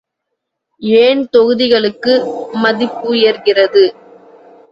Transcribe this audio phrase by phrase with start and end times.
[0.81, 2.13] ஏன் தொகுதிகளுக்கு
[2.63, 3.83] மதிப்புயர்கிறது?